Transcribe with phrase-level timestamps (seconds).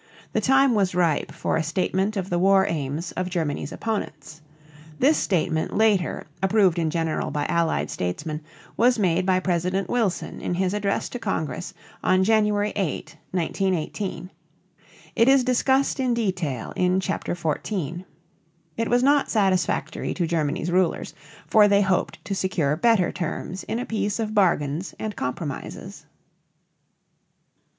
[0.33, 4.41] The time was ripe for a statement of the war aims of Germany's opponents.
[4.97, 8.41] This statement, later approved in general by Allied statesmen,
[8.75, 14.31] was made by President Wilson in his address to Congress on January 8, 1918.
[15.15, 18.03] It is discussed in detail in Chapter XIV.
[18.77, 21.13] It was not satisfactory to Germany's rulers,
[21.45, 26.07] for they hoped to secure better terms in a peace of bargains and compromises.